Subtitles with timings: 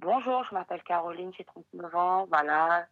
[0.00, 2.26] Bonjour, je m'appelle Caroline, j'ai 39 ans.
[2.26, 2.86] Voilà,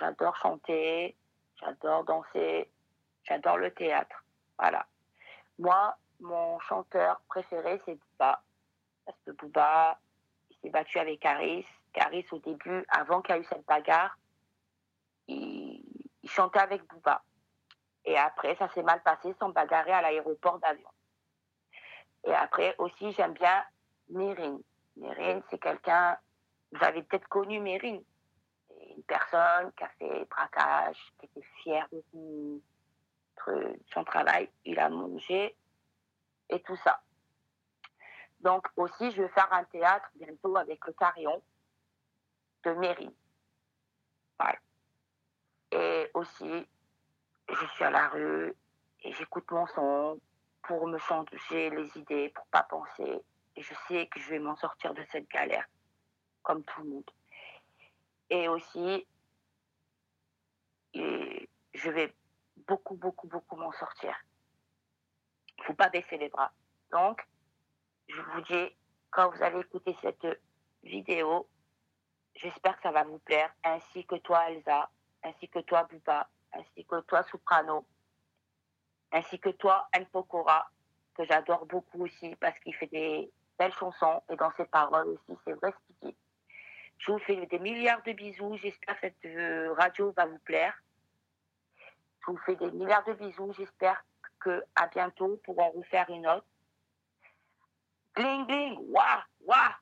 [0.00, 1.16] j'adore chanter,
[1.60, 2.68] j'adore danser,
[3.22, 4.24] j'adore le théâtre.
[4.58, 4.84] Voilà.
[5.60, 8.42] Moi, mon chanteur préféré, c'est Booba.
[9.06, 10.00] Parce que Booba,
[10.50, 11.64] il s'est battu avec Caris.
[11.92, 14.18] Caris, au début, avant qu'il y ait eu cette bagarre,
[15.28, 15.80] il,
[16.24, 17.22] chantait avec Booba.
[18.04, 20.90] Et après, ça s'est mal passé, sans bagarrer à l'aéroport d'avion.
[22.24, 23.62] Et après, aussi, j'aime bien
[24.08, 24.60] Mérine.
[25.00, 26.16] Mérine, c'est quelqu'un,
[26.72, 28.02] vous avez peut-être connu Mérine.
[28.96, 32.02] Une personne qui a fait braquage, qui était fière de
[33.92, 34.50] son, travail.
[34.64, 35.56] Il a mangé
[36.48, 37.00] et tout ça.
[38.40, 41.42] Donc aussi, je vais faire un théâtre bientôt avec le Carillon
[42.64, 43.12] de Mérine.
[45.72, 46.66] Et aussi,
[47.48, 48.54] je suis à la rue
[49.02, 50.20] et j'écoute mon son
[50.62, 53.22] pour me changer les idées, pour pas penser.
[53.56, 55.66] Et je sais que je vais m'en sortir de cette galère,
[56.42, 57.10] comme tout le monde.
[58.30, 59.06] Et aussi,
[60.94, 62.14] je vais
[62.66, 64.14] beaucoup, beaucoup, beaucoup m'en sortir.
[65.58, 66.52] Il faut pas baisser les bras.
[66.92, 67.26] Donc,
[68.08, 68.76] je vous dis,
[69.10, 70.26] quand vous allez écouter cette
[70.82, 71.48] vidéo,
[72.34, 74.90] j'espère que ça va vous plaire, ainsi que toi, Elsa,
[75.22, 77.86] ainsi que toi, Buba, ainsi que toi, Soprano,
[79.12, 80.70] ainsi que toi, Pokora,
[81.14, 85.38] que j'adore beaucoup aussi parce qu'il fait des belles chansons et dans ses paroles aussi,
[85.44, 86.14] c'est vrai ce qu'il.
[86.96, 88.56] Je vous fais des milliards de bisous.
[88.62, 90.74] J'espère que cette euh, radio va vous plaire.
[92.22, 93.52] Je vous fais des milliards de bisous.
[93.56, 94.02] J'espère
[94.40, 96.46] que à bientôt pour en refaire une autre.
[98.14, 99.72] Bling bling, waouh.